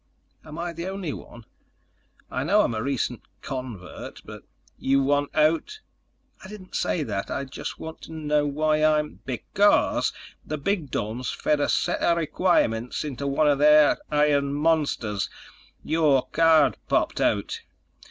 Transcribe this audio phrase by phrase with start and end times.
[0.43, 1.45] "Am I the only one?
[2.31, 4.41] I know I'm a recent convert, but—"
[4.79, 5.79] "You want out?"
[6.43, 7.29] "I didn't say that.
[7.29, 10.11] I just want to know why I'm—" "Because
[10.43, 15.29] the bigdomes fed a set of requirements into one of their iron monsters.
[15.83, 17.61] Your card popped out.